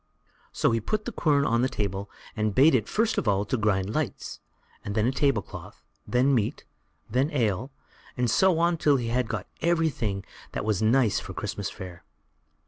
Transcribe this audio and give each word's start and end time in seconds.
So 0.51 0.71
he 0.71 0.79
put 0.81 1.05
the 1.05 1.11
quern 1.11 1.45
on 1.45 1.61
the 1.61 1.69
table, 1.69 2.09
and 2.35 2.55
bade 2.55 2.73
it 2.73 2.87
first 2.89 3.19
of 3.19 3.27
all 3.27 3.45
grind 3.45 3.93
lights, 3.93 4.39
then 4.83 5.05
a 5.05 5.11
table 5.11 5.43
cloth, 5.43 5.83
then 6.07 6.33
meat, 6.33 6.65
then 7.07 7.29
ale, 7.31 7.69
and 8.17 8.27
so 8.27 8.57
on 8.57 8.77
till 8.77 8.97
they 8.97 9.05
had 9.13 9.27
got 9.27 9.45
everything 9.61 10.25
that 10.53 10.65
was 10.65 10.81
nice 10.81 11.19
for 11.19 11.35
Christmas 11.35 11.69
fare. 11.69 12.03